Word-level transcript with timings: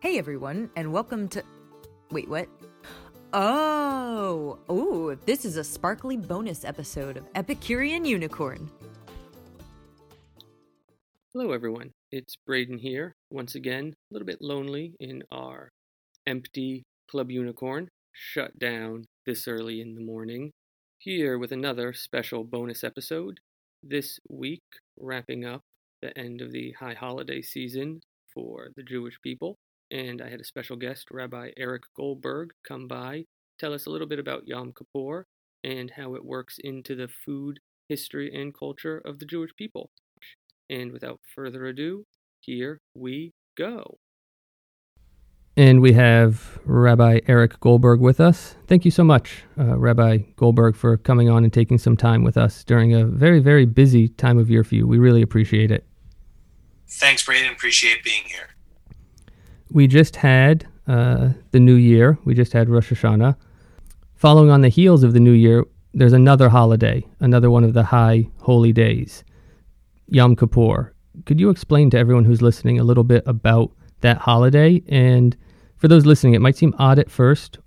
Hey 0.00 0.16
everyone, 0.16 0.70
and 0.76 0.92
welcome 0.92 1.26
to. 1.30 1.42
Wait, 2.12 2.28
what? 2.28 2.46
Oh, 3.32 4.60
oh, 4.68 5.16
this 5.26 5.44
is 5.44 5.56
a 5.56 5.64
sparkly 5.64 6.16
bonus 6.16 6.64
episode 6.64 7.16
of 7.16 7.24
Epicurean 7.34 8.04
Unicorn. 8.04 8.70
Hello, 11.34 11.50
everyone. 11.50 11.90
It's 12.12 12.36
Braden 12.46 12.78
here, 12.78 13.16
once 13.32 13.56
again, 13.56 13.86
a 13.88 14.14
little 14.14 14.24
bit 14.24 14.40
lonely 14.40 14.94
in 15.00 15.24
our 15.32 15.72
empty 16.28 16.84
Club 17.10 17.32
Unicorn, 17.32 17.88
shut 18.12 18.56
down 18.56 19.04
this 19.26 19.48
early 19.48 19.80
in 19.80 19.96
the 19.96 20.00
morning. 20.00 20.52
Here 20.98 21.38
with 21.38 21.50
another 21.50 21.92
special 21.92 22.44
bonus 22.44 22.84
episode. 22.84 23.40
This 23.82 24.20
week, 24.28 24.62
wrapping 24.96 25.44
up 25.44 25.62
the 26.02 26.16
end 26.16 26.40
of 26.40 26.52
the 26.52 26.70
high 26.78 26.94
holiday 26.94 27.42
season 27.42 28.00
for 28.32 28.68
the 28.76 28.84
Jewish 28.84 29.18
people. 29.24 29.56
And 29.90 30.20
I 30.20 30.28
had 30.28 30.40
a 30.40 30.44
special 30.44 30.76
guest, 30.76 31.06
Rabbi 31.10 31.50
Eric 31.56 31.82
Goldberg, 31.96 32.50
come 32.66 32.86
by, 32.86 33.24
tell 33.58 33.72
us 33.72 33.86
a 33.86 33.90
little 33.90 34.06
bit 34.06 34.18
about 34.18 34.46
Yom 34.46 34.72
Kippur 34.76 35.26
and 35.64 35.90
how 35.96 36.14
it 36.14 36.24
works 36.24 36.56
into 36.62 36.94
the 36.94 37.08
food, 37.08 37.60
history, 37.88 38.30
and 38.34 38.54
culture 38.56 39.00
of 39.04 39.18
the 39.18 39.24
Jewish 39.24 39.54
people. 39.56 39.90
And 40.68 40.92
without 40.92 41.20
further 41.34 41.66
ado, 41.66 42.04
here 42.40 42.80
we 42.94 43.32
go. 43.56 43.98
And 45.56 45.80
we 45.80 45.94
have 45.94 46.60
Rabbi 46.64 47.20
Eric 47.26 47.58
Goldberg 47.58 48.00
with 48.00 48.20
us. 48.20 48.54
Thank 48.68 48.84
you 48.84 48.92
so 48.92 49.02
much, 49.02 49.42
uh, 49.58 49.76
Rabbi 49.76 50.18
Goldberg, 50.36 50.76
for 50.76 50.96
coming 50.96 51.28
on 51.28 51.42
and 51.42 51.52
taking 51.52 51.78
some 51.78 51.96
time 51.96 52.22
with 52.22 52.36
us 52.36 52.62
during 52.62 52.94
a 52.94 53.04
very, 53.04 53.40
very 53.40 53.64
busy 53.64 54.06
time 54.06 54.38
of 54.38 54.50
year 54.50 54.62
for 54.62 54.76
you. 54.76 54.86
We 54.86 54.98
really 54.98 55.22
appreciate 55.22 55.72
it. 55.72 55.84
Thanks, 56.88 57.24
Braden. 57.24 57.50
Appreciate 57.50 58.04
being 58.04 58.22
here. 58.26 58.50
We 59.70 59.86
just 59.86 60.16
had 60.16 60.66
uh, 60.86 61.30
the 61.50 61.60
new 61.60 61.74
year. 61.74 62.18
We 62.24 62.34
just 62.34 62.52
had 62.52 62.68
Rosh 62.68 62.92
Hashanah. 62.92 63.36
Following 64.14 64.50
on 64.50 64.62
the 64.62 64.68
heels 64.68 65.02
of 65.04 65.12
the 65.12 65.20
new 65.20 65.32
year, 65.32 65.64
there's 65.94 66.12
another 66.12 66.48
holiday, 66.48 67.04
another 67.20 67.50
one 67.50 67.64
of 67.64 67.74
the 67.74 67.84
high 67.84 68.28
holy 68.38 68.72
days, 68.72 69.24
Yom 70.08 70.36
Kippur. 70.36 70.92
Could 71.26 71.40
you 71.40 71.50
explain 71.50 71.90
to 71.90 71.98
everyone 71.98 72.24
who's 72.24 72.42
listening 72.42 72.78
a 72.78 72.84
little 72.84 73.04
bit 73.04 73.22
about 73.26 73.72
that 74.00 74.18
holiday 74.18 74.82
and 74.88 75.36
for 75.78 75.88
those 75.88 76.04
listening, 76.04 76.34
it 76.34 76.40
might 76.40 76.56
seem 76.56 76.74
odd 76.78 76.98
at 76.98 77.10
first 77.10 77.58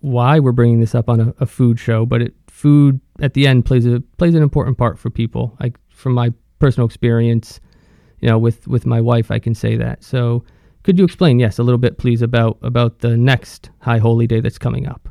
why 0.00 0.40
we're 0.40 0.52
bringing 0.52 0.80
this 0.80 0.94
up 0.94 1.08
on 1.08 1.20
a, 1.20 1.34
a 1.38 1.46
food 1.46 1.78
show, 1.78 2.04
but 2.04 2.20
it, 2.22 2.34
food 2.48 3.00
at 3.20 3.34
the 3.34 3.46
end 3.46 3.64
plays 3.64 3.86
a 3.86 4.00
plays 4.18 4.34
an 4.34 4.42
important 4.42 4.76
part 4.76 4.98
for 4.98 5.10
people. 5.10 5.56
Like 5.60 5.78
from 5.88 6.12
my 6.12 6.32
personal 6.58 6.86
experience, 6.86 7.60
you 8.20 8.28
know, 8.28 8.36
with 8.36 8.66
with 8.66 8.84
my 8.84 9.00
wife, 9.00 9.30
I 9.30 9.38
can 9.38 9.54
say 9.54 9.76
that. 9.76 10.02
So, 10.02 10.44
could 10.82 10.98
you 10.98 11.04
explain, 11.04 11.38
yes, 11.38 11.58
a 11.58 11.62
little 11.62 11.78
bit, 11.78 11.98
please, 11.98 12.22
about 12.22 12.58
about 12.62 13.00
the 13.00 13.16
next 13.16 13.70
High 13.80 13.98
Holy 13.98 14.26
Day 14.26 14.40
that's 14.40 14.58
coming 14.58 14.86
up? 14.86 15.08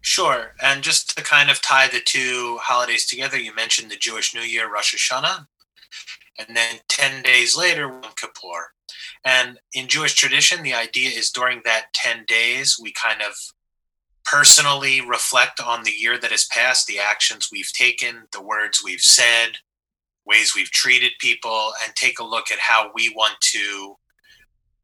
Sure, 0.00 0.54
and 0.62 0.82
just 0.82 1.16
to 1.16 1.22
kind 1.22 1.50
of 1.50 1.62
tie 1.62 1.88
the 1.88 2.00
two 2.00 2.58
holidays 2.60 3.06
together, 3.06 3.38
you 3.38 3.54
mentioned 3.54 3.90
the 3.90 3.96
Jewish 3.96 4.34
New 4.34 4.40
Year, 4.40 4.72
Rosh 4.72 4.94
Hashanah, 4.94 5.46
and 6.38 6.56
then 6.56 6.80
ten 6.88 7.22
days 7.22 7.56
later, 7.56 7.82
Yom 7.82 8.02
Kippur. 8.16 8.72
And 9.24 9.58
in 9.72 9.88
Jewish 9.88 10.14
tradition, 10.14 10.62
the 10.62 10.74
idea 10.74 11.10
is 11.10 11.30
during 11.30 11.62
that 11.64 11.86
10 11.94 12.24
days, 12.26 12.76
we 12.80 12.92
kind 12.92 13.22
of 13.22 13.34
personally 14.24 15.00
reflect 15.00 15.60
on 15.60 15.84
the 15.84 15.92
year 15.92 16.18
that 16.18 16.30
has 16.30 16.46
passed, 16.46 16.86
the 16.86 16.98
actions 16.98 17.48
we've 17.50 17.72
taken, 17.72 18.24
the 18.32 18.42
words 18.42 18.82
we've 18.84 19.00
said, 19.00 19.58
ways 20.26 20.54
we've 20.54 20.70
treated 20.70 21.12
people, 21.20 21.72
and 21.84 21.94
take 21.94 22.18
a 22.18 22.24
look 22.24 22.50
at 22.50 22.58
how 22.58 22.90
we 22.94 23.10
want 23.10 23.36
to. 23.40 23.96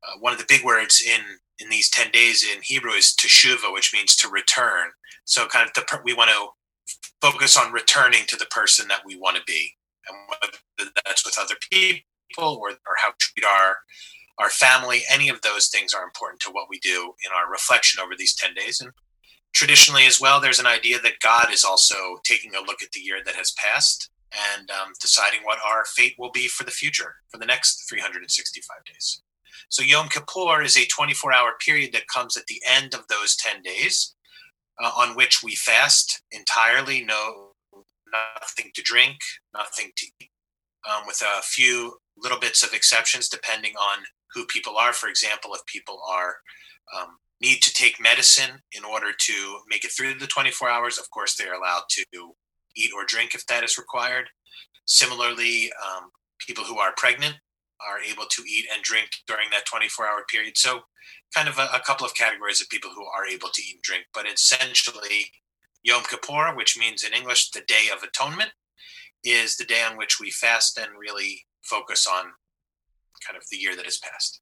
Uh, 0.09 0.19
one 0.21 0.33
of 0.33 0.39
the 0.39 0.47
big 0.49 0.65
words 0.65 1.03
in 1.07 1.21
in 1.61 1.69
these 1.69 1.91
10 1.91 2.13
days 2.13 2.45
in 2.45 2.63
Hebrew 2.63 2.93
is 2.93 3.17
teshuva, 3.21 3.73
which 3.73 3.93
means 3.93 4.15
to 4.17 4.29
return. 4.29 4.91
So, 5.25 5.47
kind 5.47 5.69
of, 5.69 5.75
the, 5.75 6.01
we 6.05 6.15
want 6.15 6.31
to 6.31 6.49
focus 7.21 7.57
on 7.57 7.73
returning 7.73 8.25
to 8.29 8.37
the 8.37 8.47
person 8.47 8.87
that 8.89 9.03
we 9.05 9.17
want 9.17 9.37
to 9.37 9.43
be. 9.47 9.73
And 10.09 10.17
whether 10.29 10.91
that's 11.05 11.25
with 11.25 11.39
other 11.39 11.57
people 11.71 12.61
or, 12.61 12.71
or 12.71 12.95
how 13.03 13.09
we 13.09 13.15
treat 13.19 13.45
our 13.45 13.77
our 14.39 14.51
family, 14.51 15.03
any 15.11 15.29
of 15.29 15.43
those 15.43 15.69
things 15.69 15.93
are 15.93 16.05
important 16.05 16.41
to 16.41 16.51
what 16.51 16.69
we 16.71 16.79
do 16.79 17.13
in 17.27 17.33
our 17.33 17.51
reflection 17.51 18.01
over 18.01 18.13
these 18.17 18.37
10 18.37 18.55
days. 18.55 18.81
And 18.81 18.93
traditionally, 19.53 20.07
as 20.07 20.21
well, 20.21 20.41
there's 20.41 20.61
an 20.61 20.67
idea 20.67 21.01
that 21.01 21.19
God 21.21 21.53
is 21.53 21.65
also 21.65 22.21
taking 22.23 22.55
a 22.55 22.61
look 22.61 22.81
at 22.81 22.93
the 22.93 23.01
year 23.01 23.19
that 23.25 23.35
has 23.35 23.53
passed 23.59 24.11
and 24.57 24.71
um, 24.71 24.93
deciding 25.01 25.41
what 25.43 25.59
our 25.67 25.85
fate 25.87 26.15
will 26.19 26.31
be 26.31 26.47
for 26.47 26.63
the 26.63 26.71
future, 26.71 27.17
for 27.29 27.39
the 27.39 27.47
next 27.47 27.89
365 27.89 28.85
days. 28.85 29.23
So, 29.69 29.83
Yom 29.83 30.09
Kippur 30.09 30.63
is 30.63 30.77
a 30.77 30.87
24 30.87 31.33
hour 31.33 31.53
period 31.65 31.93
that 31.93 32.09
comes 32.09 32.37
at 32.37 32.47
the 32.47 32.61
end 32.69 32.95
of 32.95 33.07
those 33.09 33.37
10 33.37 33.63
days, 33.63 34.15
uh, 34.83 34.91
on 34.97 35.17
which 35.17 35.43
we 35.43 35.55
fast 35.55 36.23
entirely, 36.33 37.05
no, 37.05 37.53
nothing 38.41 38.71
to 38.75 38.83
drink, 38.83 39.19
nothing 39.55 39.91
to 39.97 40.07
eat, 40.21 40.31
um, 40.89 41.03
with 41.07 41.23
a 41.23 41.43
few 41.43 41.99
little 42.17 42.39
bits 42.39 42.63
of 42.63 42.73
exceptions 42.73 43.29
depending 43.29 43.75
on 43.77 44.05
who 44.33 44.47
people 44.47 44.77
are. 44.77 44.93
For 44.93 45.09
example, 45.09 45.55
if 45.55 45.65
people 45.67 46.01
are 46.09 46.37
um, 46.97 47.19
need 47.41 47.63
to 47.63 47.73
take 47.73 48.01
medicine 48.01 48.63
in 48.73 48.85
order 48.85 49.13
to 49.13 49.59
make 49.69 49.85
it 49.85 49.93
through 49.97 50.15
the 50.15 50.27
24 50.27 50.69
hours, 50.69 50.99
of 50.99 51.11
course 51.11 51.37
they're 51.37 51.55
allowed 51.55 51.85
to 51.91 52.05
eat 52.77 52.91
or 52.95 53.05
drink 53.07 53.35
if 53.35 53.47
that 53.47 53.65
is 53.65 53.79
required. 53.79 54.29
Similarly, 54.87 55.71
um, 55.85 56.11
people 56.47 56.65
who 56.65 56.79
are 56.79 56.93
pregnant 56.97 57.37
are 57.87 58.01
able 58.01 58.25
to 58.31 58.43
eat 58.43 58.67
and 58.75 58.83
drink 58.83 59.09
during 59.27 59.49
that 59.51 59.67
24 59.67 60.07
hour 60.07 60.25
period. 60.31 60.57
So, 60.57 60.81
kind 61.35 61.49
of 61.49 61.59
a, 61.59 61.69
a, 61.75 61.81
couple 61.85 62.07
of 62.07 62.15
categories 62.15 62.61
of 62.61 62.69
people 62.69 62.91
who 62.95 63.05
are 63.05 63.27
able 63.27 63.49
to 63.53 63.63
eat 63.63 63.75
and 63.75 63.83
drink, 63.83 64.05
but 64.15 64.27
essentially, 64.27 65.31
Yom 65.83 66.03
Kippur, 66.05 66.55
which 66.57 66.79
means 66.79 67.05
in 67.05 67.13
English 67.13 67.51
the 67.51 67.61
Day 67.61 67.89
of 67.95 68.03
Atonement, 68.03 68.51
is 69.25 69.57
the 69.57 69.65
day 69.65 69.83
on 69.83 69.97
which 69.97 70.19
we 70.21 70.31
fast 70.31 70.79
and 70.79 70.99
really 70.99 71.47
focus 71.63 72.07
on 72.07 72.33
kind 73.27 73.37
of 73.37 73.43
the 73.51 73.57
year 73.57 73.77
that 73.77 73.85
has 73.85 73.99
passed. 73.99 74.41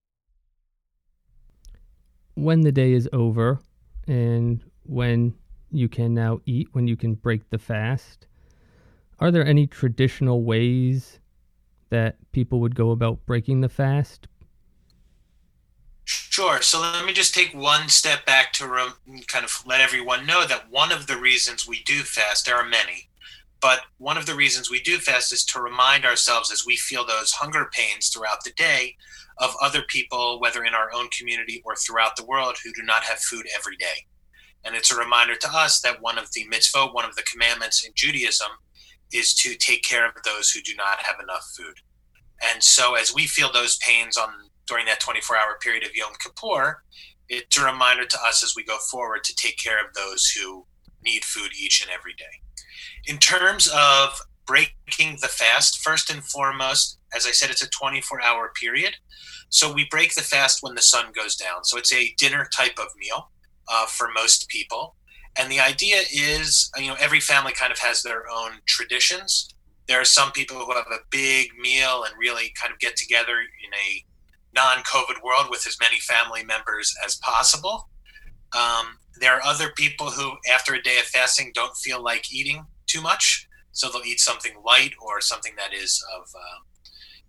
When 2.35 2.61
the 2.61 2.73
day 2.73 2.93
is 2.93 3.09
over 3.13 3.61
and 4.07 4.63
when 4.85 5.35
you 5.71 5.89
can 5.89 6.15
now 6.15 6.41
eat, 6.47 6.69
when 6.73 6.87
you 6.87 6.97
can 6.97 7.15
break 7.15 7.49
the 7.51 7.59
fast, 7.59 8.27
are 9.19 9.31
there 9.31 9.47
any 9.47 9.67
traditional 9.67 10.43
ways 10.45 11.21
that 11.97 12.17
people 12.33 12.61
would 12.61 12.75
go 12.75 12.91
about 12.91 13.25
breaking 13.25 13.63
the 13.63 13.71
fast? 13.71 14.29
Sure. 16.05 16.61
So 16.61 16.79
let 16.79 17.07
me 17.07 17.15
just 17.15 17.35
take 17.35 17.55
one 17.55 17.89
step 17.89 18.27
back 18.27 18.53
to 18.55 18.69
re- 18.69 19.23
kind 19.27 19.47
of 19.47 19.63
let 19.65 19.81
everyone 19.81 20.27
know 20.27 20.47
that 20.47 20.71
one 20.71 20.93
of 20.93 21.07
the 21.07 21.17
reasons 21.17 21.67
we 21.67 21.83
do 21.85 22.01
fast, 22.03 22.45
there 22.45 22.57
are 22.57 22.69
many, 22.69 23.09
but 23.63 23.81
one 23.97 24.19
of 24.19 24.27
the 24.27 24.35
reasons 24.35 24.71
we 24.71 24.81
do 24.81 24.99
fast 24.99 25.33
is 25.33 25.43
to 25.47 25.61
remind 25.63 26.05
ourselves 26.05 26.53
as 26.53 26.67
we 26.67 26.77
feel 26.77 27.07
those 27.07 27.33
hunger 27.33 27.71
pains 27.73 28.11
throughout 28.11 28.45
the 28.45 28.53
day 28.53 28.95
of 29.39 29.57
other 29.63 29.83
people, 29.89 30.39
whether 30.39 30.63
in 30.65 30.75
our 30.75 30.91
own 30.95 31.09
community 31.09 31.63
or 31.65 31.77
throughout 31.77 32.17
the 32.17 32.27
world, 32.27 32.57
who 32.63 32.73
do 32.75 32.83
not 32.83 33.05
have 33.05 33.19
food 33.19 33.47
every 33.59 33.77
day. 33.77 34.05
And 34.65 34.77
it's 34.77 34.93
a 34.93 34.99
reminder 34.99 35.37
to 35.37 35.49
us 35.51 35.81
that 35.81 36.03
one 36.03 36.19
of 36.19 36.31
the 36.33 36.45
mitzvot, 36.53 36.93
one 36.93 37.07
of 37.07 37.17
the 37.17 37.25
commandments 37.33 37.87
in 37.87 37.93
Judaism, 37.95 38.49
is 39.13 39.35
to 39.35 39.55
take 39.55 39.83
care 39.83 40.07
of 40.07 40.15
those 40.25 40.51
who 40.51 40.61
do 40.63 40.75
not 40.77 40.99
have 41.01 41.17
enough 41.23 41.47
food. 41.57 41.75
And 42.53 42.63
so, 42.63 42.95
as 42.95 43.15
we 43.15 43.27
feel 43.27 43.53
those 43.53 43.79
pains 43.79 44.17
on 44.17 44.29
during 44.67 44.87
that 44.87 45.01
24-hour 45.01 45.59
period 45.63 45.85
of 45.85 45.95
Yom 45.95 46.13
Kippur, 46.23 46.83
it's 47.29 47.57
a 47.59 47.65
reminder 47.65 48.05
to 48.05 48.19
us 48.27 48.43
as 48.43 48.55
we 48.57 48.65
go 48.65 48.79
forward 48.91 49.25
to 49.25 49.35
take 49.35 49.59
care 49.59 49.79
of 49.79 49.95
those 49.95 50.27
who 50.27 50.67
need 51.05 51.25
food 51.25 51.51
each 51.57 51.83
and 51.83 51.91
every 51.91 52.15
day 52.15 52.25
in 53.07 53.19
terms 53.19 53.69
of 53.69 54.21
breaking 54.47 55.19
the 55.21 55.29
fast, 55.29 55.81
first 55.81 56.11
and 56.11 56.23
foremost, 56.25 56.99
as 57.15 57.27
I 57.27 57.31
said, 57.31 57.51
it's 57.51 57.63
a 57.63 57.71
24 57.71 58.23
hour 58.23 58.53
period. 58.61 58.95
So 59.49 59.73
we 59.73 59.87
break 59.91 60.15
the 60.15 60.23
fast 60.23 60.59
when 60.63 60.75
the 60.75 60.83
sun 60.83 61.07
goes 61.15 61.37
down. 61.37 61.65
So 61.65 61.79
it's 61.79 61.93
a 61.93 62.13
dinner 62.19 62.49
type 62.57 62.79
of 62.79 62.89
meal 62.99 63.31
uh, 63.69 63.87
for 63.87 64.09
most 64.13 64.49
people. 64.49 64.97
And 65.39 65.51
the 65.51 65.61
idea 65.61 66.03
is, 66.13 66.71
you 66.77 66.87
know, 66.87 66.97
every 66.99 67.21
family 67.21 67.53
kind 67.53 67.73
of 67.73 67.79
has 67.79 68.03
their 68.03 68.25
own 68.33 68.53
traditions. 68.67 69.49
There 69.87 70.01
are 70.01 70.05
some 70.05 70.33
people 70.33 70.57
who 70.57 70.73
have 70.73 70.87
a 70.91 71.05
big 71.11 71.49
meal 71.61 72.05
and 72.05 72.15
really 72.19 72.53
kind 72.61 72.73
of 72.73 72.79
get 72.79 72.97
together 72.97 73.33
in 73.33 73.73
a 73.75 74.05
non 74.55 74.83
COVID 74.85 75.23
world 75.23 75.47
with 75.51 75.67
as 75.67 75.77
many 75.81 76.01
family 76.01 76.45
members 76.45 76.95
as 77.05 77.17
possible. 77.17 77.89
Um, 78.57 78.99
there 79.21 79.35
are 79.35 79.43
other 79.45 79.71
people 79.77 80.11
who, 80.11 80.33
after 80.53 80.75
a 80.75 80.83
day 80.83 80.99
of 80.99 81.05
fasting, 81.05 81.53
don't 81.55 81.77
feel 81.77 82.03
like 82.03 82.33
eating 82.33 82.65
too 82.87 83.01
much, 83.01 83.47
so 83.73 83.89
they'll 83.89 84.05
eat 84.05 84.21
something 84.21 84.53
light 84.65 84.93
or 85.01 85.21
something 85.21 85.53
that 85.57 85.75
is 85.75 86.03
of 86.17 86.29
uh, 86.35 86.59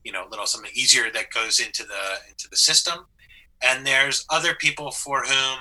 you 0.04 0.12
know 0.12 0.27
a 0.27 0.30
little 0.30 0.45
something 0.45 0.71
easier 0.74 1.12
that 1.12 1.31
goes 1.31 1.59
into 1.59 1.83
the 1.83 2.30
into 2.30 2.48
the 2.50 2.57
system. 2.57 3.06
And 3.62 3.86
there's 3.86 4.25
other 4.30 4.54
people 4.54 4.92
for 4.92 5.24
whom 5.24 5.57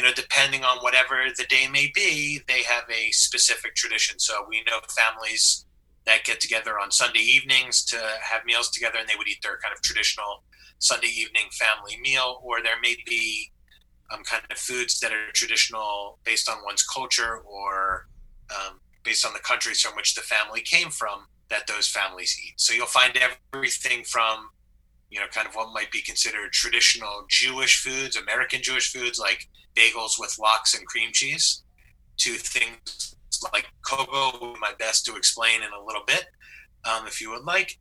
you 0.00 0.06
know 0.06 0.14
depending 0.14 0.64
on 0.64 0.78
whatever 0.78 1.16
the 1.36 1.44
day 1.44 1.68
may 1.70 1.92
be, 1.94 2.40
they 2.48 2.62
have 2.62 2.84
a 2.88 3.10
specific 3.10 3.74
tradition. 3.74 4.18
So 4.18 4.46
we 4.48 4.62
know 4.66 4.80
families 4.96 5.66
that 6.06 6.24
get 6.24 6.40
together 6.40 6.78
on 6.80 6.90
Sunday 6.90 7.20
evenings 7.20 7.84
to 7.84 7.96
have 8.22 8.46
meals 8.46 8.70
together, 8.70 8.96
and 8.98 9.06
they 9.06 9.14
would 9.18 9.28
eat 9.28 9.42
their 9.42 9.58
kind 9.62 9.74
of 9.76 9.82
traditional 9.82 10.42
Sunday 10.78 11.08
evening 11.08 11.50
family 11.52 11.98
meal, 12.00 12.40
or 12.42 12.62
there 12.62 12.80
may 12.82 12.96
be 13.04 13.52
um, 14.10 14.22
kind 14.24 14.42
of 14.50 14.56
foods 14.56 15.00
that 15.00 15.12
are 15.12 15.30
traditional 15.34 16.18
based 16.24 16.48
on 16.48 16.56
one's 16.64 16.82
culture 16.82 17.40
or 17.40 18.06
um, 18.56 18.80
based 19.04 19.26
on 19.26 19.34
the 19.34 19.40
countries 19.40 19.82
from 19.82 19.94
which 19.96 20.14
the 20.14 20.22
family 20.22 20.62
came 20.62 20.88
from 20.88 21.26
that 21.50 21.66
those 21.66 21.88
families 21.88 22.40
eat. 22.42 22.54
So 22.56 22.72
you'll 22.72 22.86
find 22.86 23.18
everything 23.52 24.04
from, 24.04 24.48
you 25.10 25.20
know, 25.20 25.26
kind 25.32 25.46
of 25.46 25.54
what 25.54 25.72
might 25.74 25.90
be 25.90 26.00
considered 26.02 26.52
traditional 26.52 27.24
Jewish 27.28 27.82
foods, 27.82 28.16
American 28.16 28.62
Jewish 28.62 28.92
foods 28.92 29.18
like 29.18 29.48
bagels 29.76 30.18
with 30.18 30.38
lox 30.38 30.74
and 30.74 30.86
cream 30.86 31.10
cheese, 31.12 31.62
to 32.18 32.32
things 32.32 33.16
like 33.52 33.66
kugel, 33.84 34.58
my 34.60 34.72
best 34.78 35.04
to 35.06 35.16
explain 35.16 35.62
in 35.62 35.70
a 35.72 35.84
little 35.84 36.02
bit, 36.06 36.26
um, 36.84 37.06
if 37.06 37.20
you 37.20 37.30
would 37.30 37.44
like, 37.44 37.78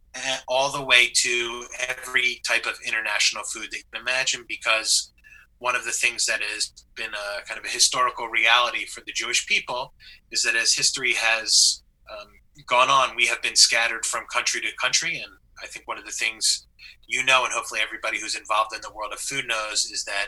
all 0.47 0.71
the 0.71 0.83
way 0.83 1.09
to 1.13 1.63
every 1.87 2.41
type 2.47 2.65
of 2.65 2.77
international 2.85 3.43
food 3.43 3.67
that 3.71 3.77
you 3.77 3.83
can 3.91 4.01
imagine, 4.01 4.45
because 4.47 5.11
one 5.59 5.75
of 5.75 5.83
the 5.83 5.91
things 5.91 6.25
that 6.25 6.41
has 6.41 6.71
been 6.95 7.11
a 7.13 7.45
kind 7.45 7.59
of 7.59 7.65
a 7.65 7.69
historical 7.69 8.27
reality 8.27 8.85
for 8.85 9.01
the 9.05 9.11
Jewish 9.11 9.45
people 9.45 9.93
is 10.31 10.41
that 10.43 10.55
as 10.55 10.73
history 10.73 11.13
has 11.13 11.83
um, 12.09 12.27
gone 12.65 12.89
on, 12.89 13.15
we 13.15 13.27
have 13.27 13.41
been 13.41 13.57
scattered 13.57 14.05
from 14.05 14.23
country 14.33 14.61
to 14.61 14.67
country. 14.81 15.17
And 15.17 15.33
I 15.61 15.67
think 15.67 15.85
one 15.87 15.97
of 15.97 16.05
the 16.05 16.11
things 16.11 16.65
you 17.07 17.23
know, 17.23 17.43
and 17.43 17.53
hopefully 17.53 17.81
everybody 17.83 18.19
who's 18.19 18.35
involved 18.35 18.73
in 18.73 18.81
the 18.81 18.93
world 18.93 19.13
of 19.13 19.19
food 19.19 19.45
knows, 19.47 19.85
is 19.85 20.03
that 20.05 20.27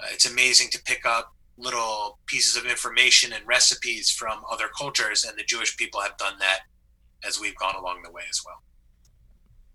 uh, 0.00 0.06
it's 0.12 0.30
amazing 0.30 0.68
to 0.70 0.82
pick 0.82 1.04
up 1.06 1.32
little 1.56 2.18
pieces 2.26 2.56
of 2.56 2.68
information 2.68 3.32
and 3.32 3.46
recipes 3.46 4.10
from 4.10 4.42
other 4.50 4.68
cultures. 4.76 5.24
And 5.24 5.38
the 5.38 5.44
Jewish 5.44 5.76
people 5.76 6.00
have 6.00 6.16
done 6.16 6.34
that 6.38 6.60
as 7.26 7.40
we've 7.40 7.56
gone 7.56 7.74
along 7.76 8.02
the 8.02 8.10
way 8.10 8.22
as 8.28 8.40
well. 8.44 8.62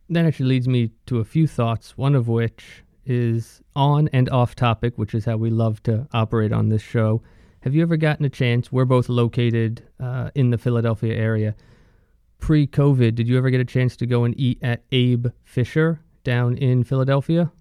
That 0.10 0.26
actually 0.26 0.48
leads 0.48 0.68
me 0.68 0.92
to 1.06 1.20
a 1.20 1.26
few 1.26 1.48
thoughts, 1.48 1.98
one 1.98 2.16
of 2.16 2.28
which 2.28 2.84
is 3.06 3.62
on 3.76 4.10
and 4.12 4.30
off 4.30 4.56
topic, 4.56 4.98
which 4.98 5.14
is 5.14 5.26
how 5.26 5.38
we 5.38 5.50
love 5.50 5.82
to 5.84 6.08
operate 6.14 6.52
on 6.52 6.70
this 6.70 6.82
show. 6.82 7.22
Have 7.62 7.74
you 7.74 7.82
ever 7.82 7.98
gotten 7.98 8.26
a 8.26 8.30
chance? 8.30 8.72
We're 8.72 8.86
both 8.86 9.10
located 9.10 9.84
uh, 10.00 10.30
in 10.36 10.52
the 10.52 10.58
Philadelphia 10.58 11.16
area. 11.16 11.56
Pre 12.40 12.68
COVID, 12.68 13.16
did 13.16 13.28
you 13.28 13.38
ever 13.38 13.50
get 13.50 13.60
a 13.60 13.66
chance 13.66 13.96
to 13.98 14.06
go 14.06 14.24
and 14.24 14.40
eat 14.40 14.60
at 14.62 14.84
Abe 14.92 15.28
Fisher 15.44 16.02
down 16.24 16.58
in 16.58 16.84
Philadelphia? 16.84 17.52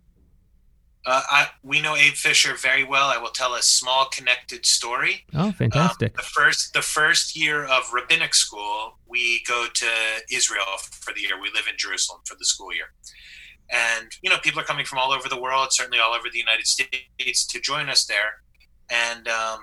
Uh, 1.06 1.22
I, 1.30 1.46
we 1.62 1.80
know 1.80 1.94
Abe 1.94 2.14
Fisher 2.14 2.56
very 2.56 2.82
well. 2.82 3.08
I 3.08 3.16
will 3.16 3.30
tell 3.30 3.54
a 3.54 3.62
small 3.62 4.06
connected 4.06 4.66
story. 4.66 5.24
Oh, 5.34 5.52
fantastic! 5.52 6.12
Um, 6.12 6.16
the 6.16 6.22
first 6.22 6.72
the 6.72 6.82
first 6.82 7.36
year 7.36 7.64
of 7.64 7.92
rabbinic 7.92 8.34
school, 8.34 8.98
we 9.08 9.40
go 9.46 9.66
to 9.72 9.86
Israel 10.32 10.64
for 10.90 11.14
the 11.14 11.20
year. 11.20 11.40
We 11.40 11.48
live 11.54 11.66
in 11.70 11.76
Jerusalem 11.78 12.22
for 12.24 12.34
the 12.36 12.44
school 12.44 12.74
year, 12.74 12.86
and 13.70 14.08
you 14.20 14.30
know 14.30 14.38
people 14.42 14.60
are 14.60 14.64
coming 14.64 14.84
from 14.84 14.98
all 14.98 15.12
over 15.12 15.28
the 15.28 15.40
world, 15.40 15.68
certainly 15.70 16.00
all 16.00 16.12
over 16.12 16.26
the 16.30 16.38
United 16.38 16.66
States, 16.66 17.46
to 17.46 17.60
join 17.60 17.88
us 17.88 18.04
there. 18.06 18.42
And 18.90 19.28
um, 19.28 19.60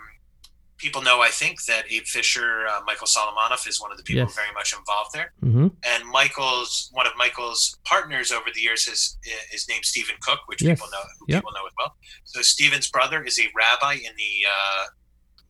people 0.83 1.01
know, 1.01 1.21
I 1.21 1.29
think, 1.29 1.63
that 1.65 1.85
Abe 1.89 2.03
Fisher, 2.03 2.67
uh, 2.67 2.81
Michael 2.85 3.07
Solomonov 3.07 3.65
is 3.67 3.79
one 3.79 3.91
of 3.93 3.97
the 3.97 4.03
people 4.03 4.23
yes. 4.23 4.35
very 4.35 4.53
much 4.53 4.75
involved 4.77 5.11
there. 5.13 5.31
Mm-hmm. 5.41 5.67
And 5.91 6.09
Michael's 6.09 6.89
one 6.91 7.07
of 7.07 7.13
Michael's 7.17 7.79
partners 7.85 8.31
over 8.31 8.49
the 8.53 8.59
years 8.59 8.87
is 8.87 9.17
is 9.53 9.67
named 9.69 9.85
Steven 9.85 10.15
Cook, 10.21 10.41
which 10.47 10.61
yes. 10.61 10.77
people 10.77 10.91
know 10.91 11.03
yep. 11.27 11.37
people 11.41 11.53
know 11.53 11.65
as 11.65 11.73
well. 11.79 11.95
So 12.25 12.41
Steven's 12.41 12.89
brother 12.91 13.23
is 13.23 13.39
a 13.39 13.47
rabbi 13.55 13.93
in 13.93 14.13
the 14.23 14.33
uh, 14.57 14.83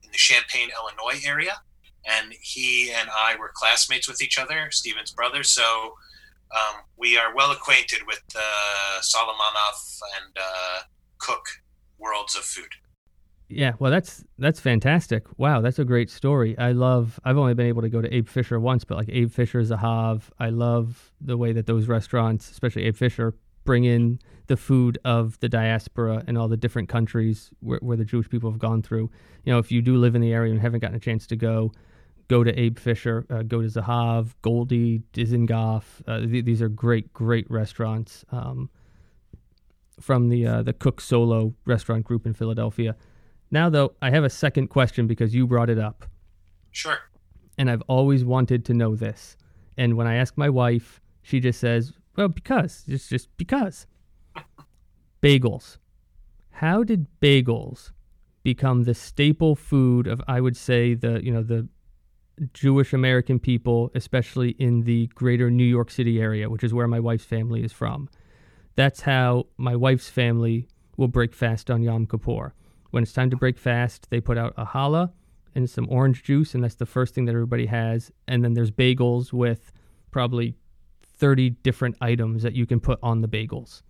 in 0.04 0.12
the 0.12 0.22
Champaign, 0.30 0.70
Illinois 0.78 1.20
area, 1.26 1.56
and 2.06 2.34
he 2.40 2.92
and 2.92 3.10
I 3.10 3.36
were 3.40 3.52
classmates 3.56 4.08
with 4.08 4.22
each 4.22 4.38
other. 4.38 4.70
Steven's 4.72 5.12
brother, 5.12 5.44
so. 5.44 5.96
Um, 6.54 6.82
we 6.98 7.18
are 7.18 7.34
well 7.34 7.50
acquainted 7.50 8.02
with 8.06 8.22
the 8.32 8.40
uh, 8.40 9.02
Solomonov 9.02 9.78
and 10.18 10.38
uh, 10.40 10.80
Cook 11.18 11.44
worlds 11.98 12.36
of 12.36 12.44
food. 12.44 12.70
Yeah, 13.56 13.74
well, 13.78 13.92
that's 13.92 14.24
that's 14.40 14.60
fantastic. 14.60 15.26
Wow, 15.38 15.62
that's 15.62 15.78
a 15.78 15.86
great 15.86 16.10
story. 16.10 16.58
I 16.58 16.72
love. 16.72 17.20
I've 17.24 17.38
only 17.38 17.54
been 17.54 17.68
able 17.68 17.84
to 17.84 17.90
go 17.90 18.02
to 18.02 18.14
Abe 18.14 18.28
Fisher 18.28 18.60
once, 18.60 18.84
but 18.84 18.98
like 18.98 19.10
Abe 19.10 19.32
Fisher 19.32 19.62
Zahav, 19.62 20.24
I 20.40 20.50
love 20.50 21.12
the 21.22 21.38
way 21.38 21.54
that 21.54 21.68
those 21.68 21.88
restaurants, 21.88 22.50
especially 22.50 22.84
Abe 22.86 22.96
Fisher, 22.96 23.36
bring 23.64 23.84
in 23.84 24.20
the 24.48 24.58
food 24.58 24.98
of 25.06 25.40
the 25.40 25.48
diaspora 25.48 26.24
and 26.28 26.38
all 26.38 26.48
the 26.48 26.58
different 26.58 26.90
countries 26.90 27.52
where, 27.60 27.80
where 27.82 27.96
the 27.96 28.06
Jewish 28.06 28.30
people 28.30 28.50
have 28.50 28.60
gone 28.60 28.82
through. 28.82 29.10
You 29.46 29.54
know, 29.54 29.60
if 29.60 29.72
you 29.72 29.82
do 29.82 29.98
live 29.98 30.16
in 30.16 30.22
the 30.22 30.34
area 30.34 30.52
and 30.52 30.60
haven't 30.60 30.80
gotten 30.80 30.98
a 30.98 31.00
chance 31.00 31.28
to 31.28 31.36
go, 31.36 31.72
go 32.28 32.44
to 32.44 32.60
Abe 32.60 32.80
Fisher, 32.80 33.26
uh, 33.30 33.44
go 33.44 33.62
to 33.62 33.68
Zahav, 33.68 34.34
Goldie, 34.42 35.04
Dizengoff. 35.14 35.84
Uh, 36.08 36.22
th- 36.22 36.44
these 36.46 36.62
are 36.62 36.70
great, 36.70 37.14
great 37.14 37.50
restaurants 37.52 38.26
um, 38.32 38.70
from 40.00 40.30
the 40.30 40.48
uh, 40.48 40.64
the 40.64 40.74
Cook 40.74 41.00
Solo 41.00 41.54
restaurant 41.66 42.04
group 42.04 42.26
in 42.26 42.34
Philadelphia. 42.34 42.96
Now, 43.52 43.70
though, 43.70 43.94
I 44.02 44.10
have 44.10 44.24
a 44.24 44.30
second 44.30 44.68
question 44.68 45.08
because 45.08 45.36
you 45.36 45.46
brought 45.48 45.70
it 45.70 45.80
up. 45.80 46.06
Sure. 46.72 46.98
And 47.58 47.70
I've 47.70 47.84
always 47.88 48.26
wanted 48.26 48.66
to 48.66 48.74
know 48.74 48.96
this. 48.96 49.38
And 49.78 49.96
when 49.96 50.08
I 50.08 50.16
ask 50.16 50.38
my 50.38 50.50
wife, 50.50 51.00
she 51.22 51.40
just 51.40 51.60
says, 51.60 51.94
well, 52.16 52.28
because. 52.28 52.84
It's 52.88 53.08
just 53.08 53.36
because. 53.38 53.86
bagels. 55.22 55.78
How 56.52 56.84
did 56.84 57.08
bagels 57.22 57.92
become 58.44 58.84
the 58.84 58.94
staple 58.94 59.56
food 59.56 60.08
of, 60.08 60.22
I 60.28 60.42
would 60.42 60.58
say, 60.58 60.94
the, 60.94 61.24
you 61.24 61.32
know, 61.32 61.44
the 61.44 61.68
Jewish 62.54 62.94
American 62.94 63.40
people, 63.40 63.92
especially 63.96 64.50
in 64.60 64.82
the 64.82 65.08
greater 65.08 65.50
New 65.52 65.64
York 65.64 65.92
City 65.92 66.20
area, 66.20 66.50
which 66.50 66.64
is 66.64 66.74
where 66.74 66.88
my 66.88 67.00
wife's 67.00 67.26
family 67.26 67.64
is 67.64 67.72
from. 67.72 68.10
That's 68.76 69.02
how 69.02 69.48
my 69.58 69.76
wife's 69.76 70.10
family 70.10 70.68
will 70.98 71.08
break 71.08 71.34
fast 71.34 71.70
on 71.70 71.84
Yom 71.84 72.08
Kippur. 72.08 72.54
When 72.94 73.02
it's 73.02 73.12
time 73.12 73.32
to 73.32 73.36
break 73.36 73.58
fast, 73.58 74.12
they 74.12 74.22
put 74.22 74.38
out 74.38 74.54
a 74.56 74.66
challah 74.66 75.10
and 75.56 75.68
some 75.68 75.88
orange 75.90 76.22
juice, 76.22 76.54
and 76.54 76.64
that's 76.64 76.76
the 76.76 76.86
first 76.86 77.16
thing 77.16 77.26
that 77.26 77.32
everybody 77.32 77.66
has. 77.66 78.12
And 78.28 78.44
then 78.44 78.54
there's 78.54 78.70
bagels 78.70 79.34
with 79.34 79.72
probably 80.12 80.54
30 81.18 81.50
different 81.64 81.96
items 82.02 82.44
that 82.44 82.54
you 82.54 82.68
can 82.68 82.80
put 82.80 83.00
on 83.02 83.22
the 83.22 83.28
bagels. 83.28 83.82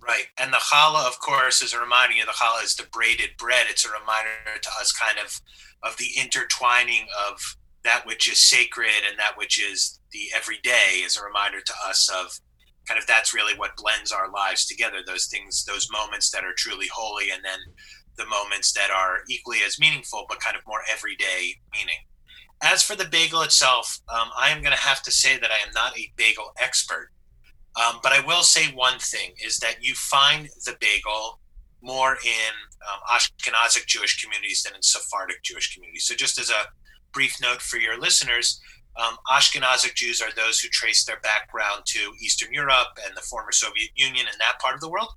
Right. 0.00 0.24
And 0.38 0.50
the 0.50 0.62
challah, 0.72 1.06
of 1.06 1.20
course, 1.20 1.60
is 1.60 1.74
a 1.74 1.78
reminder 1.78 2.14
you 2.14 2.24
the 2.24 2.32
challah 2.32 2.64
is 2.64 2.74
the 2.74 2.86
braided 2.90 3.36
bread. 3.36 3.66
It's 3.68 3.84
a 3.84 3.90
reminder 3.90 4.30
to 4.62 4.70
us 4.80 4.92
kind 4.92 5.18
of 5.22 5.38
of 5.82 5.98
the 5.98 6.08
intertwining 6.18 7.08
of 7.28 7.38
that 7.84 8.06
which 8.06 8.32
is 8.32 8.40
sacred 8.40 9.04
and 9.06 9.18
that 9.18 9.36
which 9.36 9.62
is 9.62 10.00
the 10.12 10.30
everyday 10.34 11.02
is 11.04 11.18
a 11.18 11.22
reminder 11.22 11.60
to 11.60 11.74
us 11.86 12.08
of 12.08 12.40
kind 12.88 12.98
of 12.98 13.06
that's 13.06 13.34
really 13.34 13.58
what 13.58 13.76
blends 13.76 14.10
our 14.10 14.30
lives 14.30 14.64
together 14.64 14.98
those 15.06 15.26
things 15.26 15.64
those 15.64 15.88
moments 15.90 16.30
that 16.30 16.44
are 16.44 16.54
truly 16.56 16.88
holy 16.92 17.30
and 17.30 17.44
then 17.44 17.58
the 18.16 18.26
moments 18.26 18.72
that 18.72 18.90
are 18.90 19.18
equally 19.28 19.58
as 19.66 19.78
meaningful, 19.78 20.26
but 20.28 20.40
kind 20.40 20.56
of 20.56 20.62
more 20.66 20.80
everyday 20.92 21.54
meaning. 21.72 21.96
As 22.62 22.82
for 22.82 22.94
the 22.94 23.06
bagel 23.06 23.42
itself, 23.42 23.98
um, 24.08 24.28
I 24.38 24.50
am 24.50 24.62
going 24.62 24.74
to 24.74 24.82
have 24.82 25.02
to 25.02 25.10
say 25.10 25.38
that 25.38 25.50
I 25.50 25.66
am 25.66 25.72
not 25.74 25.98
a 25.98 26.12
bagel 26.16 26.52
expert. 26.60 27.10
Um, 27.74 28.00
but 28.02 28.12
I 28.12 28.24
will 28.24 28.42
say 28.42 28.66
one 28.72 28.98
thing 28.98 29.32
is 29.42 29.58
that 29.58 29.76
you 29.80 29.94
find 29.94 30.48
the 30.66 30.76
bagel 30.78 31.40
more 31.80 32.18
in 32.24 32.52
um, 32.90 33.00
Ashkenazic 33.10 33.86
Jewish 33.86 34.22
communities 34.22 34.62
than 34.62 34.74
in 34.74 34.82
Sephardic 34.82 35.42
Jewish 35.42 35.74
communities. 35.74 36.04
So, 36.04 36.14
just 36.14 36.38
as 36.38 36.50
a 36.50 36.66
brief 37.12 37.36
note 37.40 37.62
for 37.62 37.78
your 37.78 37.98
listeners, 37.98 38.60
um, 39.00 39.16
Ashkenazic 39.30 39.94
Jews 39.94 40.20
are 40.20 40.32
those 40.36 40.60
who 40.60 40.68
trace 40.68 41.04
their 41.04 41.20
background 41.20 41.82
to 41.86 42.12
Eastern 42.20 42.52
Europe 42.52 42.98
and 43.06 43.16
the 43.16 43.22
former 43.22 43.52
Soviet 43.52 43.90
Union 43.94 44.26
and 44.30 44.38
that 44.38 44.60
part 44.60 44.74
of 44.74 44.80
the 44.80 44.90
world. 44.90 45.08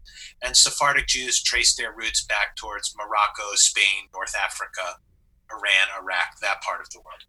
And 0.42 0.56
Sephardic 0.56 1.08
Jews 1.08 1.42
trace 1.44 1.76
their 1.76 1.94
roots 1.94 2.24
back 2.24 2.56
towards 2.56 2.96
Morocco, 2.98 3.56
Spain, 3.56 4.08
North 4.14 4.34
Africa, 4.36 5.00
Iran, 5.52 5.88
Iraq, 6.02 6.40
that 6.42 6.62
part 6.62 6.82
of 6.82 6.90
the 6.92 7.00
world. 7.00 7.22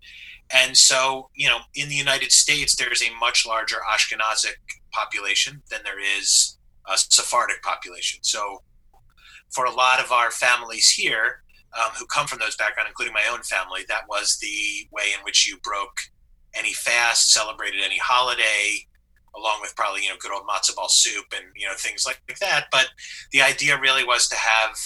And 0.55 0.77
so, 0.77 1.31
you 1.35 1.49
know, 1.49 1.59
in 1.75 1.89
the 1.89 1.97
United 1.97 2.31
States, 2.31 2.77
there's 2.77 3.03
a 3.03 3.15
much 3.19 3.45
larger 3.45 3.79
Ashkenazic 3.93 4.55
population 4.93 5.63
than 5.71 5.81
there 5.83 6.01
is 6.01 6.59
a 6.87 6.97
Sephardic 6.97 7.63
population. 7.63 8.21
So, 8.23 8.63
for 9.51 9.65
a 9.65 9.73
lot 9.73 10.01
of 10.01 10.13
our 10.13 10.31
families 10.31 10.91
here, 10.91 11.43
um, 11.77 11.91
who 11.99 12.07
come 12.07 12.27
from 12.27 12.39
those 12.39 12.57
backgrounds, 12.57 12.91
including 12.91 13.13
my 13.13 13.29
own 13.31 13.43
family, 13.43 13.83
that 13.89 14.09
was 14.09 14.39
the 14.41 14.89
way 14.93 15.13
in 15.17 15.23
which 15.25 15.47
you 15.47 15.59
broke 15.63 15.99
any 16.57 16.73
fast, 16.73 17.33
celebrated 17.33 17.81
any 17.85 17.99
holiday, 17.99 18.87
along 19.37 19.59
with 19.61 19.75
probably 19.77 20.03
you 20.03 20.09
know 20.09 20.17
good 20.21 20.33
old 20.33 20.47
matzo 20.47 20.75
ball 20.75 20.89
soup 20.89 21.27
and 21.35 21.45
you 21.55 21.67
know 21.67 21.75
things 21.77 22.05
like 22.07 22.21
that. 22.41 22.67
But 22.71 22.89
the 23.33 23.43
idea 23.43 23.79
really 23.81 24.05
was 24.05 24.29
to 24.29 24.37
have 24.37 24.77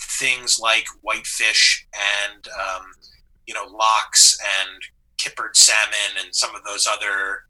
things 0.00 0.58
like 0.60 0.86
white 1.02 1.26
fish 1.26 1.86
and 1.94 2.46
um, 2.48 2.82
you 3.46 3.54
know 3.54 3.64
lox 3.66 4.38
and 4.60 4.80
kippered 5.18 5.56
salmon 5.56 6.24
and 6.24 6.34
some 6.34 6.54
of 6.54 6.62
those 6.64 6.86
other 6.86 7.44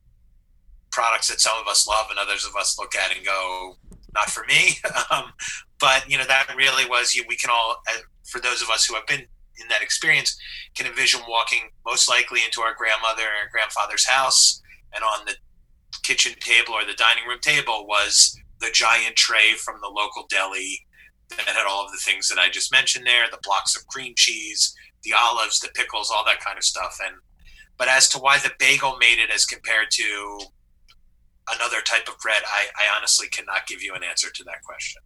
products 0.90 1.28
that 1.28 1.40
some 1.40 1.59
of 1.61 1.66
us 1.66 1.87
love 1.87 2.06
and 2.11 2.18
others 2.18 2.47
of 2.47 2.56
us 2.56 2.78
look 2.78 2.95
at 2.95 3.14
and 3.14 3.25
go 3.25 3.76
not 4.14 4.30
for 4.30 4.45
me 4.47 4.78
um, 5.11 5.33
but 5.78 6.09
you 6.09 6.16
know 6.16 6.25
that 6.25 6.47
really 6.56 6.88
was 6.88 7.14
you 7.14 7.25
we 7.28 7.37
can 7.37 7.50
all 7.50 7.76
uh, 7.90 7.99
for 8.25 8.40
those 8.40 8.62
of 8.62 8.71
us 8.71 8.87
who 8.87 8.95
have 8.95 9.06
been 9.06 9.26
in 9.60 9.68
that 9.68 9.82
experience 9.82 10.36
can 10.75 10.86
envision 10.86 11.20
walking 11.28 11.70
most 11.84 12.08
likely 12.08 12.40
into 12.44 12.60
our 12.60 12.75
grandmother 12.75 13.28
and 13.40 13.50
grandfather's 13.50 14.06
house 14.06 14.60
and 14.94 15.02
on 15.02 15.25
the 15.26 15.34
kitchen 16.02 16.32
table 16.40 16.75
or 16.75 16.84
the 16.84 16.94
dining 16.94 17.26
room 17.26 17.38
table 17.40 17.86
was 17.86 18.38
the 18.60 18.70
giant 18.72 19.16
tray 19.16 19.52
from 19.52 19.80
the 19.80 19.88
local 19.88 20.26
deli 20.28 20.80
that 21.30 21.40
had 21.40 21.66
all 21.68 21.84
of 21.84 21.90
the 21.90 21.98
things 21.98 22.28
that 22.28 22.38
I 22.38 22.48
just 22.48 22.70
mentioned 22.70 23.06
there, 23.06 23.25
the 23.30 23.38
blocks 23.42 23.76
of 23.76 23.86
cream 23.88 24.14
cheese, 24.16 24.75
the 25.02 25.12
olives, 25.12 25.60
the 25.60 25.68
pickles, 25.75 26.10
all 26.10 26.25
that 26.25 26.40
kind 26.40 26.56
of 26.56 26.64
stuff. 26.64 26.98
And 27.04 27.16
but 27.76 27.88
as 27.88 28.08
to 28.10 28.18
why 28.18 28.38
the 28.38 28.52
bagel 28.58 28.96
made 28.98 29.18
it 29.18 29.30
as 29.30 29.44
compared 29.44 29.90
to 29.92 30.40
another 31.54 31.80
type 31.82 32.08
of 32.08 32.18
bread, 32.18 32.42
I, 32.46 32.66
I 32.76 32.96
honestly 32.96 33.28
cannot 33.28 33.66
give 33.66 33.82
you 33.82 33.94
an 33.94 34.02
answer 34.02 34.30
to 34.30 34.44
that 34.44 34.62
question. 34.62 35.02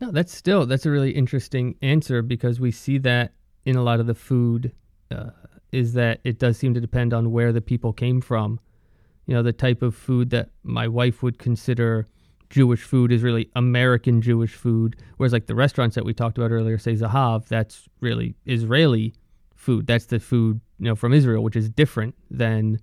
No, 0.00 0.10
that's 0.10 0.34
still 0.34 0.66
that's 0.66 0.86
a 0.86 0.90
really 0.90 1.10
interesting 1.10 1.76
answer 1.82 2.22
because 2.22 2.60
we 2.60 2.70
see 2.70 2.98
that 2.98 3.32
in 3.64 3.76
a 3.76 3.82
lot 3.82 4.00
of 4.00 4.06
the 4.06 4.14
food 4.14 4.72
uh, 5.10 5.30
is 5.72 5.94
that 5.94 6.20
it 6.24 6.38
does 6.38 6.56
seem 6.56 6.74
to 6.74 6.80
depend 6.80 7.12
on 7.12 7.32
where 7.32 7.52
the 7.52 7.60
people 7.60 7.92
came 7.92 8.20
from. 8.20 8.60
You 9.26 9.34
know, 9.34 9.42
the 9.42 9.52
type 9.52 9.82
of 9.82 9.94
food 9.94 10.30
that 10.30 10.50
my 10.62 10.86
wife 10.86 11.22
would 11.22 11.38
consider 11.38 12.06
Jewish 12.50 12.82
food 12.82 13.10
is 13.10 13.22
really 13.22 13.50
American 13.56 14.20
Jewish 14.20 14.54
food, 14.54 14.96
whereas 15.16 15.32
like 15.32 15.46
the 15.46 15.54
restaurants 15.54 15.94
that 15.96 16.04
we 16.04 16.14
talked 16.14 16.38
about 16.38 16.50
earlier, 16.52 16.78
say 16.78 16.94
Zahav, 16.94 17.48
that's 17.48 17.88
really 18.00 18.36
Israeli 18.46 19.14
food. 19.56 19.86
That's 19.86 20.06
the 20.06 20.20
food 20.20 20.60
you 20.78 20.86
know 20.86 20.94
from 20.94 21.12
Israel, 21.12 21.42
which 21.42 21.56
is 21.56 21.68
different 21.68 22.14
than 22.30 22.78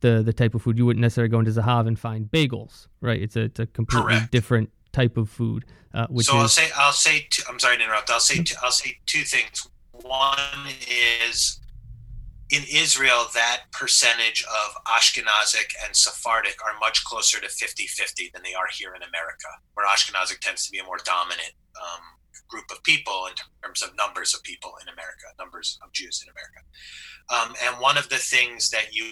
the 0.00 0.22
the 0.22 0.32
type 0.32 0.54
of 0.54 0.62
food 0.62 0.76
you 0.76 0.84
wouldn't 0.84 1.00
necessarily 1.00 1.30
go 1.30 1.38
into 1.38 1.50
Zahav 1.52 1.86
and 1.86 1.98
find 1.98 2.26
bagels, 2.30 2.88
right? 3.00 3.20
It's 3.22 3.36
a 3.36 3.42
it's 3.42 3.60
a 3.60 3.66
completely 3.66 4.16
Correct. 4.16 4.32
different 4.32 4.70
type 4.92 5.16
of 5.16 5.30
food. 5.30 5.64
Uh, 5.94 6.06
which 6.08 6.26
so 6.26 6.36
is, 6.36 6.42
I'll 6.42 6.48
say 6.48 6.68
I'll 6.76 6.92
say 6.92 7.28
I'm 7.48 7.58
sorry 7.58 7.78
to 7.78 7.84
interrupt. 7.84 8.10
I'll 8.10 8.20
say 8.20 8.44
I'll 8.62 8.70
say 8.70 8.98
two 9.06 9.22
things. 9.22 9.68
One 10.02 10.68
is 10.88 11.60
in 12.50 12.62
Israel, 12.72 13.26
that 13.34 13.62
percentage 13.72 14.44
of 14.44 14.84
Ashkenazic 14.84 15.74
and 15.84 15.96
Sephardic 15.96 16.56
are 16.64 16.78
much 16.78 17.04
closer 17.04 17.40
to 17.40 17.48
50 17.48 17.86
50 17.86 18.30
than 18.32 18.42
they 18.42 18.54
are 18.54 18.68
here 18.72 18.94
in 18.94 19.02
America, 19.02 19.48
where 19.74 19.86
Ashkenazic 19.86 20.38
tends 20.40 20.64
to 20.66 20.70
be 20.70 20.78
a 20.78 20.84
more 20.84 20.98
dominant 21.04 21.52
um, 21.76 22.02
group 22.48 22.66
of 22.70 22.82
people 22.84 23.26
in 23.28 23.34
terms 23.64 23.82
of 23.82 23.96
numbers 23.96 24.32
of 24.32 24.42
people 24.44 24.72
in 24.80 24.88
America, 24.88 25.26
numbers 25.38 25.78
of 25.82 25.92
Jews 25.92 26.24
in 26.24 26.30
America. 26.30 26.62
Um, 27.28 27.56
and 27.66 27.82
one 27.82 27.98
of 27.98 28.08
the 28.08 28.16
things 28.18 28.70
that 28.70 28.94
you 28.94 29.06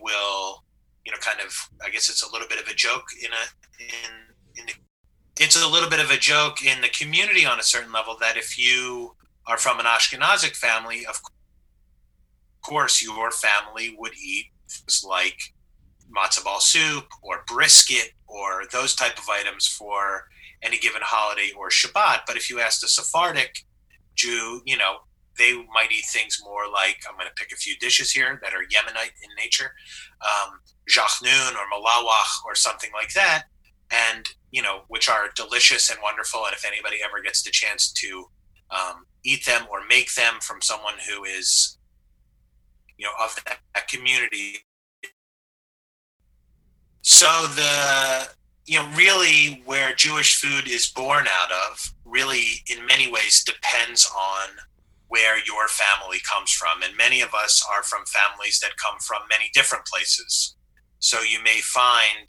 will, 0.00 0.64
you 1.04 1.10
know, 1.10 1.18
kind 1.18 1.40
of, 1.44 1.52
I 1.84 1.90
guess 1.90 2.08
it's 2.08 2.22
a 2.22 2.30
little 2.30 2.48
bit 2.48 2.60
of 2.60 2.68
a 2.68 2.74
joke 2.74 3.06
in 3.20 3.30
a, 3.32 3.82
in, 3.82 4.60
in 4.60 4.66
the, 4.66 5.42
it's 5.42 5.60
a 5.60 5.68
little 5.68 5.90
bit 5.90 6.00
of 6.00 6.10
a 6.10 6.16
joke 6.16 6.64
in 6.64 6.80
the 6.80 6.88
community 6.88 7.44
on 7.44 7.58
a 7.58 7.64
certain 7.64 7.92
level 7.92 8.16
that 8.20 8.36
if 8.36 8.56
you 8.56 9.16
are 9.46 9.58
from 9.58 9.78
an 9.78 9.86
Ashkenazic 9.86 10.56
family, 10.56 11.06
of 11.06 11.20
course, 12.62 13.02
your 13.02 13.30
family 13.30 13.96
would 13.98 14.14
eat 14.14 14.46
things 14.68 15.04
like 15.06 15.38
matzo 16.14 16.44
ball 16.44 16.60
soup 16.60 17.06
or 17.22 17.44
brisket 17.46 18.12
or 18.26 18.64
those 18.72 18.94
type 18.94 19.18
of 19.18 19.28
items 19.30 19.66
for 19.66 20.24
any 20.62 20.78
given 20.78 21.00
holiday 21.04 21.50
or 21.56 21.68
Shabbat. 21.68 22.20
But 22.26 22.36
if 22.36 22.50
you 22.50 22.60
asked 22.60 22.82
a 22.84 22.88
Sephardic 22.88 23.64
Jew, 24.14 24.62
you 24.64 24.76
know, 24.76 24.96
they 25.38 25.52
might 25.54 25.92
eat 25.92 26.06
things 26.06 26.40
more 26.42 26.62
like 26.72 26.98
I'm 27.08 27.16
going 27.16 27.28
to 27.28 27.34
pick 27.34 27.52
a 27.52 27.56
few 27.56 27.76
dishes 27.76 28.10
here 28.10 28.40
that 28.42 28.54
are 28.54 28.62
Yemenite 28.62 29.12
in 29.22 29.30
nature, 29.38 29.72
um, 30.22 30.60
jachnun 30.88 31.52
or 31.52 31.66
malawach 31.72 32.44
or 32.46 32.54
something 32.54 32.90
like 32.94 33.12
that, 33.12 33.44
and 33.90 34.26
you 34.50 34.62
know, 34.62 34.82
which 34.88 35.08
are 35.08 35.28
delicious 35.36 35.90
and 35.90 35.98
wonderful. 36.02 36.44
And 36.46 36.54
if 36.54 36.64
anybody 36.64 36.98
ever 37.04 37.20
gets 37.22 37.42
the 37.42 37.50
chance 37.50 37.92
to 37.92 38.24
um, 38.70 39.04
eat 39.26 39.44
them 39.44 39.66
or 39.70 39.80
make 39.88 40.14
them 40.14 40.34
from 40.40 40.62
someone 40.62 40.94
who 41.08 41.24
is, 41.24 41.78
you 42.96 43.04
know, 43.04 43.12
of 43.24 43.34
that, 43.44 43.58
that 43.74 43.88
community. 43.88 44.58
So 47.02 47.26
the 47.54 48.28
you 48.66 48.78
know, 48.78 48.88
really 48.96 49.62
where 49.64 49.94
Jewish 49.94 50.40
food 50.40 50.68
is 50.68 50.88
born 50.88 51.26
out 51.28 51.52
of 51.52 51.94
really 52.04 52.64
in 52.68 52.84
many 52.84 53.10
ways 53.10 53.44
depends 53.44 54.10
on 54.16 54.48
where 55.08 55.36
your 55.38 55.68
family 55.68 56.18
comes 56.32 56.50
from. 56.50 56.82
And 56.82 56.96
many 56.96 57.20
of 57.20 57.32
us 57.32 57.64
are 57.72 57.84
from 57.84 58.04
families 58.06 58.58
that 58.60 58.72
come 58.76 58.98
from 58.98 59.22
many 59.30 59.50
different 59.54 59.84
places. 59.86 60.56
So 60.98 61.20
you 61.20 61.40
may 61.44 61.60
find 61.60 62.28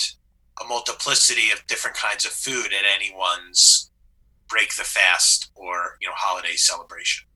a 0.63 0.67
multiplicity 0.67 1.49
of 1.51 1.65
different 1.67 1.97
kinds 1.97 2.25
of 2.25 2.31
food 2.31 2.67
at 2.67 2.85
anyone's 2.95 3.91
break 4.49 4.75
the 4.75 4.83
fast 4.83 5.51
or, 5.55 5.97
you 6.01 6.07
know, 6.07 6.13
holiday 6.15 6.55
celebration. 6.55 7.27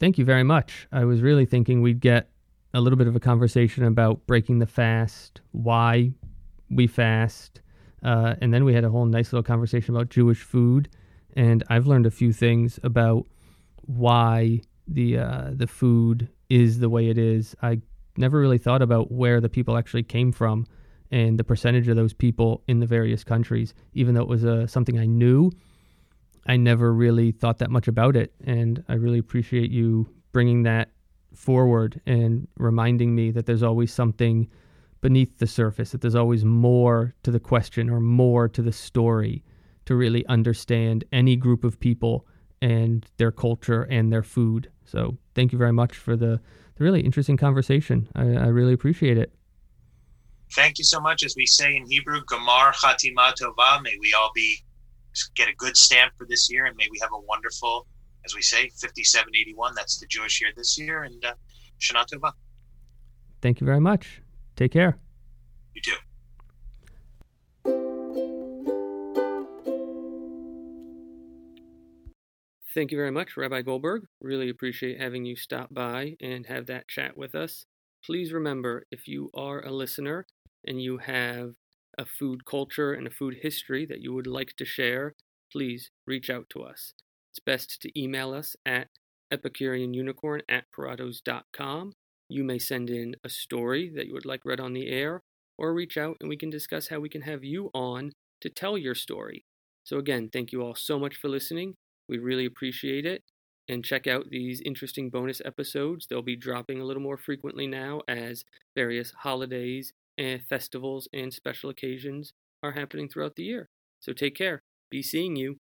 Thank 0.00 0.18
you 0.18 0.24
very 0.24 0.42
much. 0.42 0.86
I 0.92 1.04
was 1.04 1.22
really 1.22 1.46
thinking 1.46 1.80
we'd 1.80 2.00
get 2.00 2.30
a 2.72 2.80
little 2.80 2.96
bit 2.96 3.06
of 3.06 3.14
a 3.14 3.20
conversation 3.20 3.84
about 3.84 4.26
breaking 4.26 4.58
the 4.58 4.66
fast, 4.66 5.40
why 5.52 6.12
we 6.70 6.86
fast, 6.86 7.60
uh, 8.02 8.34
and 8.40 8.52
then 8.52 8.64
we 8.64 8.74
had 8.74 8.84
a 8.84 8.90
whole 8.90 9.06
nice 9.06 9.32
little 9.32 9.44
conversation 9.44 9.94
about 9.94 10.10
Jewish 10.10 10.42
food. 10.42 10.88
And 11.36 11.62
I've 11.68 11.86
learned 11.86 12.06
a 12.06 12.10
few 12.10 12.32
things 12.32 12.78
about 12.82 13.26
why 13.86 14.62
the 14.86 15.18
uh, 15.18 15.50
the 15.52 15.66
food 15.66 16.28
is 16.48 16.78
the 16.80 16.88
way 16.88 17.08
it 17.08 17.18
is. 17.18 17.56
I 17.62 17.80
never 18.16 18.38
really 18.38 18.58
thought 18.58 18.82
about 18.82 19.10
where 19.10 19.40
the 19.40 19.48
people 19.48 19.76
actually 19.76 20.02
came 20.02 20.32
from 20.32 20.66
and 21.14 21.38
the 21.38 21.44
percentage 21.44 21.86
of 21.86 21.94
those 21.94 22.12
people 22.12 22.64
in 22.66 22.80
the 22.80 22.86
various 22.86 23.22
countries. 23.22 23.72
Even 23.92 24.14
though 24.14 24.22
it 24.22 24.28
was 24.28 24.44
uh, 24.44 24.66
something 24.66 24.98
I 24.98 25.06
knew, 25.06 25.52
I 26.44 26.56
never 26.56 26.92
really 26.92 27.30
thought 27.30 27.58
that 27.58 27.70
much 27.70 27.86
about 27.86 28.16
it. 28.16 28.34
And 28.44 28.82
I 28.88 28.94
really 28.94 29.20
appreciate 29.20 29.70
you 29.70 30.08
bringing 30.32 30.64
that 30.64 30.90
forward 31.32 32.00
and 32.04 32.48
reminding 32.56 33.14
me 33.14 33.30
that 33.30 33.46
there's 33.46 33.62
always 33.62 33.92
something 33.92 34.48
beneath 35.02 35.38
the 35.38 35.46
surface, 35.46 35.92
that 35.92 36.00
there's 36.00 36.16
always 36.16 36.44
more 36.44 37.14
to 37.22 37.30
the 37.30 37.38
question 37.38 37.88
or 37.88 38.00
more 38.00 38.48
to 38.48 38.60
the 38.60 38.72
story 38.72 39.44
to 39.84 39.94
really 39.94 40.26
understand 40.26 41.04
any 41.12 41.36
group 41.36 41.62
of 41.62 41.78
people 41.78 42.26
and 42.60 43.06
their 43.18 43.30
culture 43.30 43.82
and 43.82 44.12
their 44.12 44.24
food. 44.24 44.68
So 44.84 45.16
thank 45.36 45.52
you 45.52 45.58
very 45.58 45.72
much 45.72 45.94
for 45.94 46.16
the, 46.16 46.40
the 46.74 46.82
really 46.82 47.02
interesting 47.02 47.36
conversation. 47.36 48.08
I, 48.16 48.22
I 48.22 48.46
really 48.48 48.72
appreciate 48.72 49.16
it. 49.16 49.32
Thank 50.54 50.78
you 50.78 50.84
so 50.84 51.00
much. 51.00 51.24
As 51.24 51.34
we 51.36 51.46
say 51.46 51.76
in 51.76 51.84
Hebrew, 51.86 52.22
Gamar 52.24 52.72
Chatima 52.74 53.32
Tova. 53.34 53.82
May 53.82 53.96
we 54.00 54.14
all 54.16 54.30
be 54.34 54.58
get 55.34 55.48
a 55.48 55.54
good 55.56 55.76
stamp 55.76 56.12
for 56.16 56.26
this 56.28 56.48
year, 56.50 56.66
and 56.66 56.76
may 56.76 56.86
we 56.90 56.98
have 57.00 57.10
a 57.12 57.20
wonderful, 57.26 57.86
as 58.24 58.34
we 58.34 58.42
say, 58.42 58.68
5781. 58.68 59.74
That's 59.74 59.98
the 59.98 60.06
Jewish 60.06 60.40
year 60.40 60.50
this 60.56 60.78
year, 60.78 61.02
and 61.02 61.24
uh, 61.24 61.34
Shana 61.80 62.04
Tova. 62.06 62.32
Thank 63.42 63.60
you 63.60 63.64
very 63.64 63.80
much. 63.80 64.22
Take 64.56 64.72
care. 64.72 64.96
You 65.74 65.82
too. 65.82 65.96
Thank 72.74 72.90
you 72.90 72.98
very 72.98 73.12
much, 73.12 73.36
Rabbi 73.36 73.62
Goldberg. 73.62 74.06
Really 74.20 74.50
appreciate 74.50 75.00
having 75.00 75.24
you 75.24 75.36
stop 75.36 75.72
by 75.72 76.16
and 76.20 76.46
have 76.46 76.66
that 76.66 76.88
chat 76.88 77.16
with 77.16 77.34
us. 77.34 77.66
Please 78.04 78.32
remember 78.32 78.84
if 78.90 79.08
you 79.08 79.30
are 79.32 79.64
a 79.64 79.70
listener 79.70 80.26
and 80.66 80.82
you 80.82 80.98
have 80.98 81.54
a 81.98 82.04
food 82.04 82.44
culture 82.44 82.92
and 82.92 83.06
a 83.06 83.10
food 83.10 83.38
history 83.42 83.86
that 83.86 84.00
you 84.00 84.12
would 84.12 84.26
like 84.26 84.54
to 84.56 84.64
share, 84.64 85.14
please 85.52 85.90
reach 86.06 86.30
out 86.30 86.46
to 86.50 86.62
us. 86.62 86.94
It's 87.30 87.40
best 87.40 87.80
to 87.82 88.00
email 88.00 88.32
us 88.32 88.56
at 88.66 88.88
epicureanunicorn 89.32 90.42
at 90.48 90.64
parados.com 90.76 91.92
you 92.28 92.42
may 92.42 92.58
send 92.58 92.90
in 92.90 93.16
a 93.22 93.28
story 93.28 93.90
that 93.94 94.06
you 94.06 94.14
would 94.14 94.24
like 94.24 94.44
read 94.44 94.60
on 94.60 94.72
the 94.72 94.88
air, 94.88 95.22
or 95.58 95.74
reach 95.74 95.96
out 95.96 96.16
and 96.20 96.28
we 96.28 96.36
can 96.36 96.50
discuss 96.50 96.88
how 96.88 96.98
we 96.98 97.08
can 97.08 97.22
have 97.22 97.44
you 97.44 97.70
on 97.74 98.12
to 98.40 98.48
tell 98.48 98.76
your 98.76 98.94
story. 98.94 99.44
So, 99.84 99.98
again, 99.98 100.30
thank 100.32 100.50
you 100.50 100.62
all 100.62 100.74
so 100.74 100.98
much 100.98 101.16
for 101.16 101.28
listening. 101.28 101.74
We 102.08 102.18
really 102.18 102.46
appreciate 102.46 103.06
it. 103.06 103.22
And 103.68 103.84
check 103.84 104.06
out 104.06 104.30
these 104.30 104.60
interesting 104.62 105.10
bonus 105.10 105.40
episodes. 105.44 106.06
They'll 106.06 106.22
be 106.22 106.36
dropping 106.36 106.80
a 106.80 106.84
little 106.84 107.02
more 107.02 107.16
frequently 107.16 107.66
now 107.66 108.02
as 108.08 108.44
various 108.74 109.12
holidays 109.18 109.92
and 110.16 110.42
festivals 110.42 111.08
and 111.12 111.32
special 111.32 111.70
occasions 111.70 112.32
are 112.62 112.72
happening 112.72 113.08
throughout 113.08 113.36
the 113.36 113.44
year. 113.44 113.68
So, 114.00 114.12
take 114.12 114.36
care. 114.36 114.62
Be 114.90 115.02
seeing 115.02 115.36
you. 115.36 115.58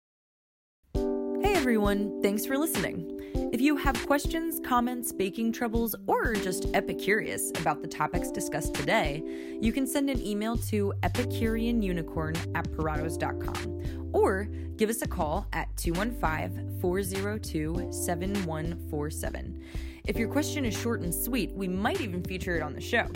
Hey 1.42 1.54
everyone, 1.54 2.22
thanks 2.24 2.46
for 2.46 2.58
listening. 2.58 3.20
If 3.54 3.62
you 3.62 3.78
have 3.78 3.96
questions, 4.08 4.60
comments, 4.66 5.12
baking 5.12 5.52
troubles, 5.52 5.96
or 6.08 6.34
just 6.34 6.72
epicurious 6.74 7.58
about 7.62 7.82
the 7.82 7.88
topics 7.88 8.32
discussed 8.32 8.74
today, 8.74 9.22
you 9.62 9.72
can 9.72 9.86
send 9.86 10.10
an 10.10 10.20
email 10.26 10.58
to 10.58 10.94
epicureanunicorn 11.04 12.36
at 12.56 12.70
parados.com 12.72 14.12
or 14.14 14.50
give 14.78 14.90
us 14.90 15.02
a 15.04 15.08
call 15.08 15.46
at 15.54 15.68
215 15.78 16.80
402 16.82 17.88
7147. 17.92 19.64
If 20.06 20.18
your 20.18 20.30
question 20.30 20.66
is 20.66 20.76
short 20.76 21.02
and 21.02 21.14
sweet, 21.14 21.52
we 21.54 21.68
might 21.68 22.02
even 22.02 22.24
feature 22.24 22.58
it 22.58 22.64
on 22.64 22.74
the 22.74 22.82
show. 22.82 23.08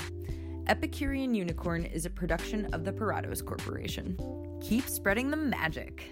Epicurean 0.71 1.35
Unicorn 1.35 1.83
is 1.83 2.05
a 2.05 2.09
production 2.09 2.65
of 2.73 2.85
the 2.85 2.93
Parados 2.93 3.45
Corporation. 3.45 4.17
Keep 4.61 4.87
spreading 4.87 5.29
the 5.29 5.35
magic. 5.35 6.05